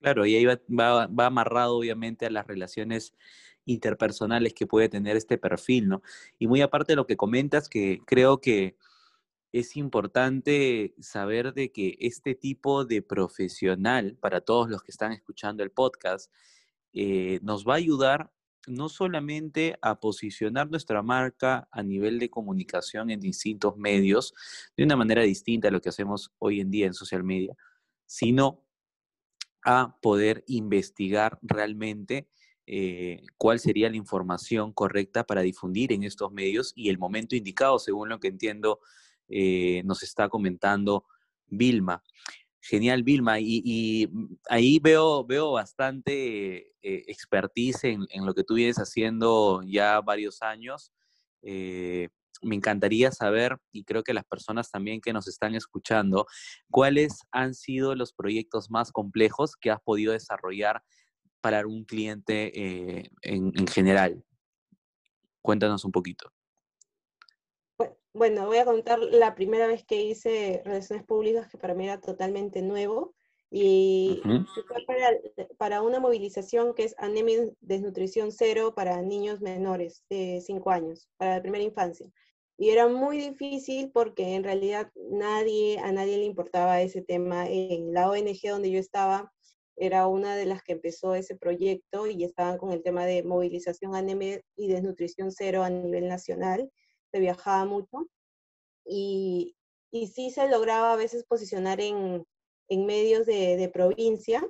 Claro, 0.00 0.24
y 0.24 0.34
ahí 0.34 0.46
va, 0.46 1.26
amarrado 1.26 1.76
obviamente 1.76 2.24
a 2.24 2.30
las 2.30 2.46
relaciones 2.46 3.14
interpersonales 3.66 4.54
que 4.54 4.66
puede 4.66 4.88
tener 4.88 5.14
este 5.16 5.36
perfil, 5.36 5.88
¿no? 5.88 6.02
Y 6.38 6.46
muy 6.46 6.62
aparte 6.62 6.92
de 6.92 6.96
lo 6.96 7.06
que 7.06 7.18
comentas, 7.18 7.68
que 7.68 8.00
creo 8.06 8.40
que 8.40 8.76
es 9.52 9.76
importante 9.76 10.94
saber 11.00 11.54
de 11.54 11.72
que 11.72 11.96
este 12.00 12.34
tipo 12.34 12.84
de 12.86 13.02
profesional, 13.02 14.16
para 14.20 14.40
todos 14.42 14.70
los 14.70 14.82
que 14.82 14.92
están 14.92 15.12
escuchando 15.12 15.62
el 15.62 15.70
podcast, 15.72 16.32
eh, 16.94 17.40
nos 17.42 17.66
va 17.66 17.74
a 17.74 17.76
ayudar 17.78 18.32
no 18.68 18.88
solamente 18.88 19.78
a 19.82 20.00
posicionar 20.00 20.70
nuestra 20.70 21.02
marca 21.02 21.68
a 21.72 21.82
nivel 21.82 22.18
de 22.18 22.30
comunicación 22.30 23.10
en 23.10 23.20
distintos 23.20 23.76
medios 23.76 24.34
de 24.76 24.84
una 24.84 24.96
manera 24.96 25.22
distinta 25.22 25.68
a 25.68 25.70
lo 25.72 25.80
que 25.80 25.90
hacemos 25.90 26.32
hoy 26.38 26.60
en 26.60 26.70
día 26.70 26.86
en 26.86 26.94
social 26.94 27.24
media, 27.24 27.56
sino 28.06 28.64
a 29.64 29.96
poder 30.00 30.44
investigar 30.46 31.38
realmente 31.42 32.28
eh, 32.66 33.22
cuál 33.36 33.58
sería 33.58 33.90
la 33.90 33.96
información 33.96 34.72
correcta 34.72 35.24
para 35.24 35.42
difundir 35.42 35.92
en 35.92 36.04
estos 36.04 36.32
medios 36.32 36.72
y 36.76 36.88
el 36.88 36.98
momento 36.98 37.34
indicado, 37.34 37.78
según 37.78 38.08
lo 38.08 38.20
que 38.20 38.28
entiendo, 38.28 38.80
eh, 39.28 39.82
nos 39.84 40.02
está 40.02 40.28
comentando 40.28 41.04
Vilma. 41.46 42.02
Genial, 42.60 43.02
Vilma. 43.02 43.40
Y, 43.40 44.08
ahí 44.48 44.78
veo, 44.78 45.24
veo 45.24 45.52
bastante 45.52 46.68
eh, 46.82 47.04
expertise 47.08 47.84
en, 47.84 48.06
lo 48.26 48.34
que 48.34 48.44
tú 48.44 48.54
vienes 48.54 48.76
haciendo 48.76 49.62
ya 49.64 50.00
varios 50.00 50.42
años 50.42 50.92
me 52.42 52.56
encantaría 52.56 53.12
saber, 53.12 53.56
y 53.72 53.84
creo 53.84 54.02
que 54.02 54.14
las 54.14 54.24
personas 54.24 54.70
también 54.70 55.00
que 55.00 55.12
nos 55.12 55.28
están 55.28 55.54
escuchando, 55.54 56.26
cuáles 56.70 57.20
han 57.30 57.54
sido 57.54 57.94
los 57.94 58.12
proyectos 58.12 58.70
más 58.70 58.92
complejos 58.92 59.56
que 59.56 59.70
has 59.70 59.80
podido 59.80 60.12
desarrollar 60.12 60.82
para 61.40 61.66
un 61.66 61.84
cliente 61.84 62.52
eh, 62.54 63.10
en, 63.22 63.66
general. 63.66 64.22
Cuéntanos 65.42 65.84
un 65.84 65.92
poquito. 65.92 66.30
Bueno, 68.12 68.46
voy 68.46 68.58
a 68.58 68.64
contar 68.64 68.98
la 68.98 69.34
primera 69.34 69.66
vez 69.66 69.84
que 69.84 70.02
hice 70.02 70.62
relaciones 70.64 71.04
públicas, 71.04 71.48
que 71.48 71.58
para 71.58 71.74
mí 71.74 71.84
era 71.84 72.00
totalmente 72.00 72.60
nuevo, 72.60 73.14
y 73.52 74.20
fue 74.22 74.84
para, 74.86 75.10
para, 75.58 75.82
una 75.82 75.98
movilización 75.98 76.72
que 76.72 76.84
es 76.84 76.94
anemia 76.98 77.48
desnutrición 77.60 78.30
cero 78.30 78.74
para 78.76 79.02
niños 79.02 79.40
menores 79.40 80.04
de 80.08 80.40
5 80.40 80.70
años, 80.70 81.08
para 81.16 81.36
la 81.36 81.42
primera 81.42 81.64
infancia. 81.64 82.08
Y 82.60 82.68
era 82.68 82.88
muy 82.88 83.16
difícil 83.16 83.90
porque 83.90 84.34
en 84.34 84.44
realidad 84.44 84.92
nadie, 84.94 85.78
a 85.78 85.92
nadie 85.92 86.18
le 86.18 86.26
importaba 86.26 86.82
ese 86.82 87.00
tema. 87.00 87.48
En 87.48 87.94
la 87.94 88.10
ONG 88.10 88.38
donde 88.50 88.70
yo 88.70 88.78
estaba, 88.78 89.32
era 89.76 90.06
una 90.06 90.36
de 90.36 90.44
las 90.44 90.62
que 90.62 90.72
empezó 90.72 91.14
ese 91.14 91.36
proyecto 91.36 92.06
y 92.06 92.22
estaban 92.22 92.58
con 92.58 92.72
el 92.72 92.82
tema 92.82 93.06
de 93.06 93.22
movilización 93.22 93.94
anemia 93.96 94.42
y 94.56 94.68
desnutrición 94.68 95.32
cero 95.32 95.62
a 95.62 95.70
nivel 95.70 96.06
nacional. 96.06 96.70
Se 97.10 97.18
viajaba 97.18 97.64
mucho 97.64 98.10
y, 98.84 99.56
y 99.90 100.08
sí 100.08 100.30
se 100.30 100.46
lograba 100.46 100.92
a 100.92 100.96
veces 100.96 101.24
posicionar 101.24 101.80
en, 101.80 102.26
en 102.68 102.84
medios 102.84 103.24
de, 103.24 103.56
de, 103.56 103.70
provincia, 103.70 104.46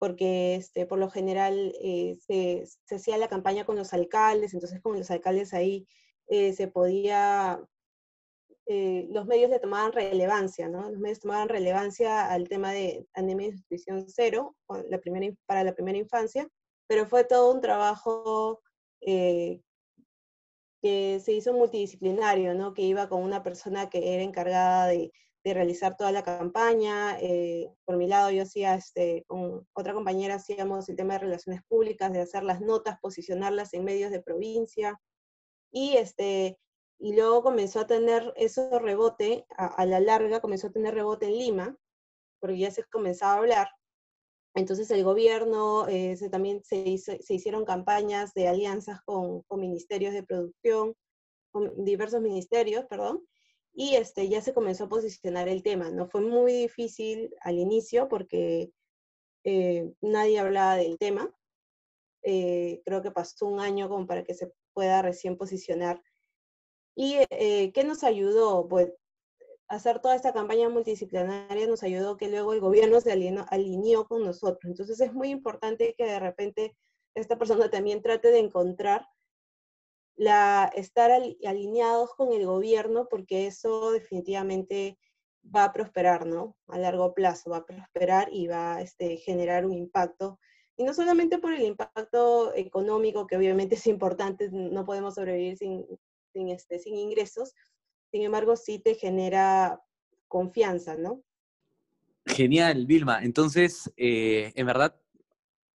porque 0.00 0.56
este, 0.56 0.84
por 0.84 0.98
lo 0.98 1.08
general 1.08 1.76
eh, 1.80 2.16
se, 2.26 2.64
se 2.86 2.96
hacía 2.96 3.18
la 3.18 3.28
campaña 3.28 3.64
con 3.64 3.76
los 3.76 3.92
alcaldes, 3.92 4.52
entonces 4.52 4.80
con 4.80 4.98
los 4.98 5.12
alcaldes 5.12 5.54
ahí 5.54 5.86
eh, 6.30 6.52
se 6.52 6.68
podía, 6.68 7.60
eh, 8.66 9.08
los 9.10 9.26
medios 9.26 9.50
le 9.50 9.58
tomaban 9.58 9.92
relevancia, 9.92 10.68
¿no? 10.68 10.88
Los 10.88 11.00
medios 11.00 11.18
tomaban 11.18 11.48
relevancia 11.48 12.30
al 12.30 12.48
tema 12.48 12.70
de 12.70 13.04
anemia 13.14 13.48
y 13.48 13.52
nutrición 13.52 14.06
cero 14.08 14.54
la 14.88 14.98
primera, 14.98 15.34
para 15.46 15.64
la 15.64 15.74
primera 15.74 15.98
infancia, 15.98 16.48
pero 16.86 17.04
fue 17.06 17.24
todo 17.24 17.52
un 17.52 17.60
trabajo 17.60 18.60
eh, 19.00 19.60
que 20.80 21.18
se 21.18 21.32
hizo 21.32 21.52
multidisciplinario, 21.52 22.54
¿no? 22.54 22.74
Que 22.74 22.82
iba 22.82 23.08
con 23.08 23.24
una 23.24 23.42
persona 23.42 23.90
que 23.90 24.14
era 24.14 24.22
encargada 24.22 24.86
de, 24.86 25.12
de 25.42 25.54
realizar 25.54 25.96
toda 25.96 26.12
la 26.12 26.22
campaña. 26.22 27.18
por 27.84 27.96
mi 27.96 28.06
lado, 28.06 28.30
yo 28.30 28.44
hacía, 28.44 28.76
este, 28.76 29.24
con 29.26 29.66
otra 29.72 29.94
compañera 29.94 30.36
hacíamos 30.36 30.88
el 30.88 30.94
tema 30.96 31.14
de 31.14 31.20
relaciones 31.20 31.62
públicas, 31.68 32.12
de 32.12 32.20
hacer 32.20 32.44
las 32.44 32.60
notas, 32.60 33.00
posicionarlas 33.00 33.74
en 33.74 33.84
medios 33.84 34.12
de 34.12 34.22
provincia, 34.22 35.00
y, 35.72 35.96
este, 35.96 36.58
y 36.98 37.14
luego 37.14 37.42
comenzó 37.42 37.80
a 37.80 37.86
tener 37.86 38.32
eso 38.36 38.78
rebote, 38.78 39.46
a, 39.56 39.84
la 39.86 40.00
larga 40.00 40.40
comenzó 40.40 40.68
a 40.68 40.72
tener 40.72 40.94
rebote 40.94 41.26
en 41.26 41.38
Lima, 41.38 41.76
porque 42.40 42.58
ya 42.58 42.70
se 42.70 42.84
comenzaba 42.84 43.34
a 43.34 43.38
hablar. 43.38 43.68
Entonces 44.54 44.90
el 44.90 45.04
gobierno, 45.04 45.86
eh, 45.88 46.16
se, 46.16 46.28
también 46.28 46.62
se, 46.64 46.98
se, 46.98 47.34
hicieron 47.34 47.64
campañas 47.64 48.34
de 48.34 48.48
alianzas 48.48 49.00
con, 49.04 49.42
con, 49.42 49.60
ministerios 49.60 50.12
de 50.12 50.24
producción, 50.24 50.94
con 51.52 51.84
diversos 51.84 52.20
ministerios, 52.20 52.84
perdón, 52.86 53.24
y 53.72 53.94
este, 53.96 54.28
ya 54.28 54.40
se 54.40 54.52
comenzó 54.52 54.84
a 54.84 54.88
posicionar 54.88 55.48
el 55.48 55.62
tema. 55.62 55.90
No 55.90 56.08
fue 56.08 56.20
muy 56.20 56.52
difícil 56.52 57.30
al 57.40 57.58
inicio 57.58 58.08
porque 58.08 58.72
eh, 59.44 59.92
nadie 60.00 60.38
hablaba 60.38 60.76
del 60.76 60.98
tema. 60.98 61.32
Eh, 62.22 62.82
creo 62.84 63.02
que 63.02 63.10
pasó 63.10 63.46
un 63.46 63.60
año 63.60 63.88
como 63.88 64.06
para 64.06 64.24
que 64.24 64.34
se 64.34 64.52
pueda 64.72 65.02
recién 65.02 65.36
posicionar. 65.36 66.02
¿Y 66.94 67.18
eh, 67.30 67.72
qué 67.72 67.84
nos 67.84 68.04
ayudó? 68.04 68.66
Pues 68.68 68.92
hacer 69.68 70.00
toda 70.00 70.16
esta 70.16 70.32
campaña 70.32 70.68
multidisciplinaria 70.68 71.66
nos 71.68 71.82
ayudó 71.84 72.16
que 72.16 72.28
luego 72.28 72.52
el 72.52 72.60
gobierno 72.60 73.00
se 73.00 73.12
alineó 73.12 74.06
con 74.06 74.24
nosotros. 74.24 74.64
Entonces 74.64 75.00
es 75.00 75.12
muy 75.12 75.30
importante 75.30 75.94
que 75.96 76.04
de 76.04 76.18
repente 76.18 76.76
esta 77.14 77.38
persona 77.38 77.70
también 77.70 78.02
trate 78.02 78.28
de 78.28 78.40
encontrar 78.40 79.06
la, 80.16 80.70
estar 80.74 81.10
alineados 81.12 82.14
con 82.14 82.32
el 82.32 82.46
gobierno 82.46 83.06
porque 83.08 83.46
eso 83.46 83.92
definitivamente 83.92 84.98
va 85.54 85.64
a 85.64 85.72
prosperar, 85.72 86.26
¿no? 86.26 86.56
A 86.66 86.78
largo 86.78 87.14
plazo 87.14 87.50
va 87.50 87.58
a 87.58 87.66
prosperar 87.66 88.28
y 88.32 88.48
va 88.48 88.76
a 88.76 88.82
este, 88.82 89.16
generar 89.16 89.64
un 89.64 89.72
impacto. 89.72 90.38
Y 90.80 90.84
no 90.84 90.94
solamente 90.94 91.36
por 91.36 91.52
el 91.52 91.60
impacto 91.60 92.54
económico, 92.56 93.26
que 93.26 93.36
obviamente 93.36 93.74
es 93.74 93.86
importante, 93.86 94.48
no 94.50 94.86
podemos 94.86 95.16
sobrevivir 95.16 95.58
sin, 95.58 95.84
sin, 96.32 96.48
este, 96.48 96.78
sin 96.78 96.96
ingresos, 96.96 97.54
sin 98.10 98.22
embargo 98.22 98.56
sí 98.56 98.78
te 98.78 98.94
genera 98.94 99.82
confianza, 100.26 100.96
¿no? 100.96 101.22
Genial, 102.24 102.86
Vilma. 102.86 103.22
Entonces, 103.22 103.92
eh, 103.98 104.52
en 104.54 104.64
verdad, 104.64 104.98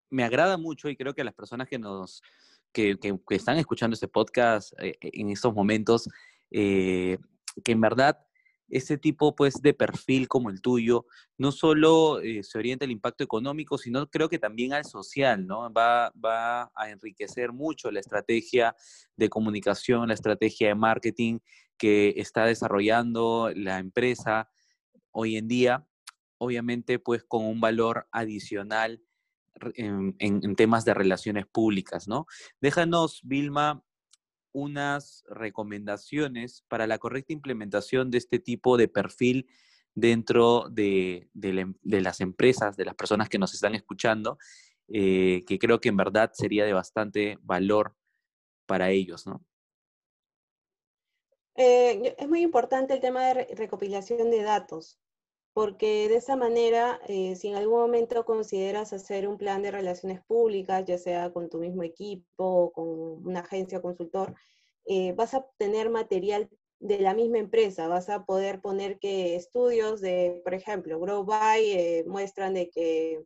me 0.09 0.23
agrada 0.23 0.57
mucho 0.57 0.89
y 0.89 0.97
creo 0.97 1.13
que 1.13 1.23
las 1.23 1.35
personas 1.35 1.67
que 1.67 1.77
nos, 1.77 2.23
que, 2.71 2.97
están 3.29 3.59
escuchando 3.59 3.93
este 3.93 4.07
podcast 4.07 4.73
eh, 4.79 4.97
en 5.01 5.29
estos 5.29 5.53
momentos, 5.53 6.09
eh, 6.49 7.19
que 7.63 7.73
en 7.73 7.81
verdad 7.81 8.25
ese 8.67 8.97
tipo 8.97 9.35
pues, 9.35 9.61
de 9.61 9.73
perfil 9.73 10.27
como 10.27 10.49
el 10.49 10.61
tuyo 10.61 11.05
no 11.37 11.51
solo 11.51 12.19
eh, 12.21 12.43
se 12.43 12.57
orienta 12.57 12.85
al 12.85 12.91
impacto 12.91 13.23
económico, 13.23 13.77
sino 13.77 14.09
creo 14.09 14.29
que 14.29 14.39
también 14.39 14.73
al 14.73 14.85
social, 14.85 15.45
¿no? 15.45 15.71
Va, 15.71 16.11
va 16.13 16.71
a 16.75 16.89
enriquecer 16.89 17.51
mucho 17.51 17.91
la 17.91 17.99
estrategia 17.99 18.75
de 19.15 19.29
comunicación, 19.29 20.07
la 20.07 20.13
estrategia 20.13 20.69
de 20.69 20.75
marketing 20.75 21.39
que 21.77 22.13
está 22.17 22.45
desarrollando 22.45 23.51
la 23.55 23.79
empresa 23.79 24.49
hoy 25.11 25.37
en 25.37 25.47
día, 25.47 25.87
obviamente 26.37 26.99
pues 26.99 27.23
con 27.23 27.45
un 27.45 27.61
valor 27.61 28.07
adicional 28.11 29.01
en, 29.75 30.55
temas 30.55 30.85
de 30.85 30.93
relaciones 30.93 31.45
públicas, 31.45 32.07
¿no? 32.07 32.25
Déjanos, 32.59 33.21
Vilma, 33.23 33.83
unas 34.55 35.25
recomendaciones 35.27 36.63
para 36.69 36.87
la 36.87 36.97
correcta 36.97 37.33
implementación 37.33 38.09
de 38.09 38.19
este 38.19 38.39
tipo 38.39 38.77
de 38.77 38.87
perfil 38.87 39.49
dentro 39.93 40.69
de, 40.69 41.29
em, 41.41 41.75
las 41.83 42.21
empresas, 42.21 42.77
de 42.77 42.85
las 42.85 42.95
personas 42.95 43.27
que 43.27 43.37
nos 43.37 43.53
están 43.53 43.75
escuchando, 43.75 44.37
eh, 44.87 45.43
que 45.45 45.59
creo 45.59 45.81
que 45.81 45.89
en 45.89 45.97
verdad 45.97 46.31
sería 46.33 46.63
de 46.63 46.71
bastante 46.71 47.37
valor 47.41 47.95
para 48.65 48.91
ellos, 48.91 49.27
¿no? 49.27 49.43
Eh, 51.55 52.15
es 52.17 52.27
muy 52.29 52.41
importante 52.41 52.93
el 52.93 53.01
tema 53.01 53.25
de 53.27 53.55
recopilación 53.55 54.31
de 54.31 54.41
datos 54.41 54.99
porque 55.55 56.09
de 56.09 56.17
esa 56.17 56.35
manera, 56.35 56.99
eh, 57.07 57.37
si 57.37 57.47
en 57.47 57.55
algún 57.55 57.79
momento 57.79 58.25
consideras 58.25 58.91
hacer 58.91 59.25
un 59.25 59.37
plan 59.37 59.61
de 59.61 59.71
relaciones 59.71 60.21
públicas, 60.25 60.83
ya 60.85 60.97
sea 60.97 61.31
con 61.31 61.49
tu 61.49 61.59
mismo 61.59 61.81
equipo 61.81 62.43
o 62.43 62.71
con 62.73 62.89
una 63.25 63.39
agencia 63.39 63.81
consultor, 63.81 64.35
eh, 64.85 65.13
vas 65.13 65.33
a 65.33 65.47
tener 65.57 65.89
material 65.89 66.49
de 66.81 66.99
la 66.99 67.13
misma 67.13 67.37
empresa, 67.37 67.87
vas 67.87 68.09
a 68.09 68.25
poder 68.25 68.59
poner 68.59 68.99
que 68.99 69.37
estudios 69.37 70.01
de, 70.01 70.41
por 70.43 70.53
ejemplo, 70.53 70.99
Grow 70.99 71.23
By 71.23 71.71
eh, 71.71 72.03
muestran 72.05 72.53
de 72.53 72.69
que 72.69 73.23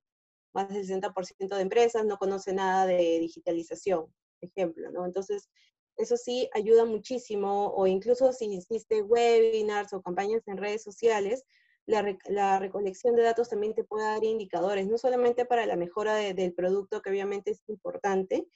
más 0.54 0.70
del 0.70 0.86
60% 0.86 1.56
de 1.56 1.62
empresas 1.64 2.06
no 2.06 2.18
conoce 2.20 2.54
nada 2.54 2.86
de 2.86 3.18
digitalización, 3.20 4.02
por 4.06 4.50
ejemplo, 4.50 4.92
¿no? 4.92 5.04
Entonces, 5.04 5.50
eso 5.98 6.16
sí 6.16 6.48
ayuda 6.54 6.86
muchísimo, 6.86 7.74
o 7.74 7.88
incluso 7.88 8.34
si 8.34 8.46
hiciste 8.54 9.02
webinars 9.02 9.94
o 9.94 10.02
campañas 10.04 10.48
en 10.48 10.58
redes 10.58 10.84
sociales, 10.84 11.44
la, 11.90 12.60
recolección 12.60 13.16
de 13.16 13.24
datos 13.24 13.50
también 13.50 13.74
te 13.74 13.84
puede 13.84 14.06
dar 14.06 14.24
indicadores, 14.24 14.88
no 14.88 14.98
solamente 14.98 15.46
para 15.46 15.66
la 15.66 15.76
mejora 15.76 16.16
del 16.16 16.54
producto, 16.54 17.02
que 17.02 17.10
obviamente 17.10 17.52
es 17.52 17.64
importante, 17.68 18.48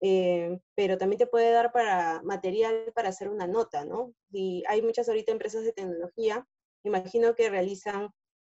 eh, 0.00 0.58
pero 0.74 0.98
también 0.98 1.18
te 1.18 1.26
puede 1.26 1.50
dar 1.50 1.72
para 1.72 2.20
material 2.22 2.92
para 2.94 3.10
hacer 3.10 3.28
una 3.28 3.46
nota, 3.46 3.84
¿no? 3.84 4.12
Y 4.32 4.64
hay 4.66 4.82
muchas 4.82 5.08
ahorita 5.08 5.30
empresas 5.30 5.62
de 5.62 5.72
tecnología, 5.72 6.46
imagino 6.82 7.34
que 7.34 7.50
realizan, 7.50 8.08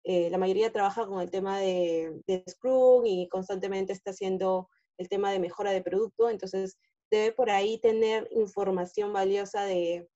eh, 0.05 0.29
la 0.31 0.39
mayoría 0.39 0.73
trabaja 0.73 1.07
con 1.07 1.21
el 1.21 1.31
tema 1.31 1.59
de, 1.59 2.21
de 2.27 2.45
Scrum 2.49 3.07
y 3.07 3.29
constantemente 3.29 3.93
está 3.93 4.11
haciendo 4.11 4.69
el 4.99 5.09
tema 5.09 5.33
de 5.33 5.41
mejora 5.41 5.71
de 5.71 5.83
producto, 5.83 6.29
entonces 6.29 6.79
debe 7.11 7.33
por 7.33 7.51
ahí 7.51 7.79
tener 7.79 8.29
información 8.33 9.13
valiosa 9.13 9.65
de, 9.65 10.09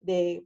de 0.00 0.44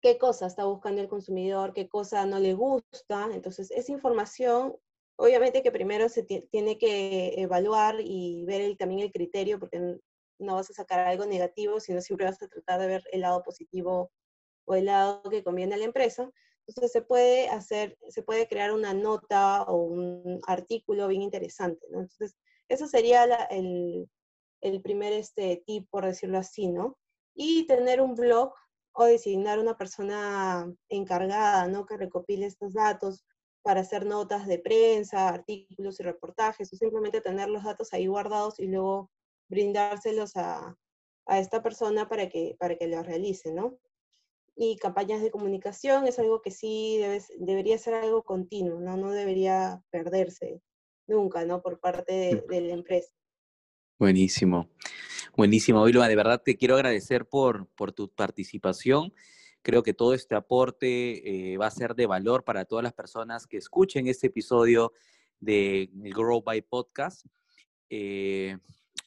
qué 0.00 0.18
cosa 0.18 0.46
está 0.46 0.64
buscando 0.64 1.00
el 1.00 1.08
consumidor, 1.08 1.72
qué 1.72 1.88
cosa 1.88 2.24
no 2.26 2.38
le 2.38 2.54
gusta. 2.54 3.28
Entonces, 3.32 3.70
esa 3.70 3.92
información, 3.92 4.76
obviamente 5.16 5.62
que 5.62 5.72
primero 5.72 6.08
se 6.08 6.22
tiene 6.22 6.78
que 6.78 7.34
evaluar 7.36 7.96
y 8.00 8.44
ver 8.44 8.76
también 8.76 9.00
el 9.00 9.12
criterio, 9.12 9.58
porque 9.58 9.98
no 10.38 10.54
vas 10.54 10.70
a 10.70 10.74
sacar 10.74 11.00
algo 11.00 11.26
negativo, 11.26 11.80
sino 11.80 12.00
siempre 12.00 12.26
vas 12.26 12.42
a 12.42 12.48
tratar 12.48 12.80
de 12.80 12.86
ver 12.86 13.02
el 13.12 13.20
lado 13.20 13.42
positivo 13.42 14.10
o 14.66 14.74
el 14.74 14.86
lado 14.86 15.22
que 15.30 15.44
conviene 15.44 15.74
a 15.74 15.78
la 15.78 15.84
empresa. 15.84 16.30
Entonces, 16.66 16.92
se 16.92 17.02
puede 17.02 17.48
hacer, 17.48 17.98
se 18.08 18.22
puede 18.22 18.48
crear 18.48 18.72
una 18.72 18.94
nota 18.94 19.62
o 19.64 19.76
un 19.76 20.40
artículo 20.46 21.08
bien 21.08 21.22
interesante, 21.22 21.86
Entonces, 21.88 22.36
eso 22.68 22.86
sería 22.86 23.24
el, 23.50 24.08
el 24.60 24.80
primer 24.80 25.12
este, 25.12 25.62
tip, 25.66 25.88
por 25.90 26.04
decirlo 26.06 26.38
así, 26.38 26.68
¿no? 26.68 26.96
Y 27.34 27.66
tener 27.66 28.00
un 28.00 28.14
blog 28.14 28.52
o 28.92 29.04
designar 29.04 29.58
una 29.58 29.76
persona 29.76 30.72
encargada, 30.88 31.68
¿no? 31.68 31.86
Que 31.86 31.96
recopile 31.96 32.46
estos 32.46 32.74
datos 32.74 33.24
para 33.62 33.80
hacer 33.80 34.06
notas 34.06 34.46
de 34.46 34.58
prensa, 34.58 35.28
artículos 35.28 36.00
y 36.00 36.02
reportajes, 36.02 36.72
o 36.72 36.76
simplemente 36.76 37.20
tener 37.20 37.48
los 37.48 37.64
datos 37.64 37.92
ahí 37.92 38.06
guardados 38.06 38.58
y 38.58 38.66
luego 38.66 39.10
brindárselos 39.48 40.36
a, 40.36 40.76
a 41.26 41.38
esta 41.38 41.62
persona 41.62 42.08
para 42.08 42.28
que, 42.28 42.56
para 42.58 42.76
que 42.76 42.88
los 42.88 43.06
realice, 43.06 43.52
¿no? 43.52 43.78
Y 44.56 44.76
campañas 44.76 45.22
de 45.22 45.30
comunicación 45.30 46.06
es 46.06 46.18
algo 46.18 46.42
que 46.42 46.50
sí 46.50 47.00
debería 47.38 47.78
ser 47.78 47.94
algo 47.94 48.22
continuo, 48.22 48.80
¿no? 48.80 48.96
No 48.96 49.10
debería 49.10 49.82
perderse 49.90 50.60
nunca, 51.06 51.44
¿no? 51.44 51.62
Por 51.62 51.80
parte 51.80 52.12
de, 52.12 52.44
de 52.48 52.60
la 52.62 52.74
empresa. 52.74 53.12
Buenísimo. 54.00 54.70
Buenísimo, 55.36 55.84
Vilma. 55.84 56.08
De 56.08 56.16
verdad 56.16 56.40
te 56.42 56.56
quiero 56.56 56.74
agradecer 56.74 57.28
por, 57.28 57.66
por 57.76 57.92
tu 57.92 58.08
participación. 58.08 59.12
Creo 59.60 59.82
que 59.82 59.92
todo 59.92 60.14
este 60.14 60.34
aporte 60.34 61.52
eh, 61.52 61.58
va 61.58 61.66
a 61.66 61.70
ser 61.70 61.94
de 61.94 62.06
valor 62.06 62.42
para 62.42 62.64
todas 62.64 62.82
las 62.82 62.94
personas 62.94 63.46
que 63.46 63.58
escuchen 63.58 64.06
este 64.06 64.28
episodio 64.28 64.94
de 65.38 65.90
Grow 65.92 66.42
by 66.42 66.62
Podcast. 66.62 67.26
Eh, 67.90 68.56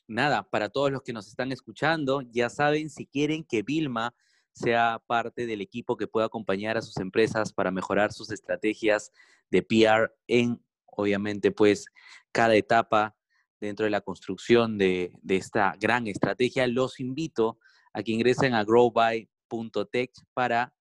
nada, 0.07 0.47
para 0.47 0.69
todos 0.69 0.91
los 0.91 1.01
que 1.01 1.11
nos 1.11 1.27
están 1.27 1.51
escuchando, 1.51 2.21
ya 2.21 2.51
saben, 2.51 2.91
si 2.91 3.07
quieren 3.07 3.43
que 3.43 3.63
Vilma 3.63 4.13
sea 4.51 5.01
parte 5.07 5.47
del 5.47 5.61
equipo 5.61 5.97
que 5.97 6.05
pueda 6.05 6.27
acompañar 6.27 6.77
a 6.77 6.83
sus 6.83 6.97
empresas 6.97 7.51
para 7.51 7.71
mejorar 7.71 8.13
sus 8.13 8.29
estrategias 8.29 9.11
de 9.49 9.63
PR 9.63 10.13
en, 10.27 10.63
obviamente, 10.85 11.49
pues 11.49 11.87
cada 12.31 12.55
etapa 12.55 13.15
dentro 13.63 13.85
de 13.85 13.89
la 13.89 14.01
construcción 14.01 14.77
de, 14.77 15.13
esta 15.27 15.75
gran 15.79 16.07
estrategia, 16.07 16.67
los 16.67 16.99
invito 16.99 17.57
a 17.93 18.03
que 18.03 18.11
ingresen 18.11 18.53
a 18.53 18.63
growby.tech 18.65 20.11
para 20.33 20.75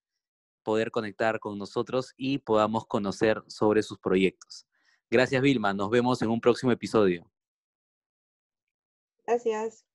poder 0.64 0.90
conectar 0.90 1.38
con 1.38 1.58
nosotros 1.58 2.12
y 2.16 2.38
podamos 2.38 2.86
conocer 2.86 3.42
sobre 3.46 3.82
sus 3.82 3.98
proyectos. 3.98 4.66
Gracias, 5.10 5.42
Vilma. 5.42 5.72
Nos 5.74 5.90
vemos 5.90 6.22
en 6.22 6.30
un 6.30 6.40
próximo 6.40 6.72
episodio. 6.72 7.30
Gracias. 9.26 9.91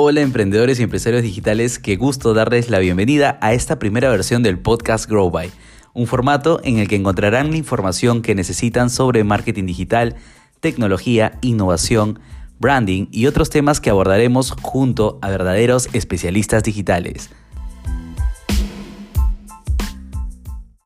Hola 0.00 0.20
emprendedores 0.20 0.78
y 0.78 0.84
empresarios 0.84 1.24
digitales, 1.24 1.80
qué 1.80 1.96
gusto 1.96 2.32
darles 2.32 2.70
la 2.70 2.78
bienvenida 2.78 3.36
a 3.42 3.52
esta 3.52 3.80
primera 3.80 4.08
versión 4.08 4.44
del 4.44 4.60
podcast 4.60 5.10
Grow 5.10 5.28
By, 5.28 5.50
un 5.92 6.06
formato 6.06 6.60
en 6.62 6.78
el 6.78 6.86
que 6.86 6.94
encontrarán 6.94 7.50
la 7.50 7.56
información 7.56 8.22
que 8.22 8.36
necesitan 8.36 8.90
sobre 8.90 9.24
marketing 9.24 9.66
digital, 9.66 10.14
tecnología, 10.60 11.40
innovación, 11.42 12.20
branding 12.60 13.08
y 13.10 13.26
otros 13.26 13.50
temas 13.50 13.80
que 13.80 13.90
abordaremos 13.90 14.52
junto 14.62 15.18
a 15.20 15.30
verdaderos 15.30 15.88
especialistas 15.92 16.62
digitales. 16.62 17.30